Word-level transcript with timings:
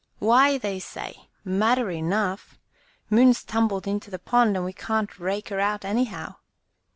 Why," 0.17 0.57
they 0.57 0.79
say, 0.79 1.27
matter 1.45 1.91
enough! 1.91 2.57
Moon's 3.11 3.43
tumbled 3.43 3.85
into 3.85 4.09
the 4.09 4.17
pond, 4.17 4.55
and 4.55 4.65
we 4.65 4.73
can't 4.73 5.19
rake 5.19 5.49
her 5.49 5.59
out 5.59 5.85
anyhow!" 5.85 6.37